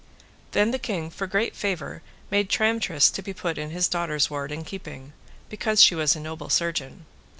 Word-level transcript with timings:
Then 0.53 0.71
the 0.71 0.79
king 0.79 1.11
for 1.11 1.27
great 1.27 1.55
favour 1.55 2.01
made 2.31 2.49
Tramtrist 2.49 3.13
to 3.13 3.21
be 3.21 3.35
put 3.35 3.59
in 3.59 3.69
his 3.69 3.87
daughter's 3.87 4.31
ward 4.31 4.51
and 4.51 4.65
keeping, 4.65 5.13
because 5.47 5.79
she 5.79 5.93
was 5.93 6.15
a 6.15 6.19
noble 6.19 6.49
surgeon. 6.49 7.05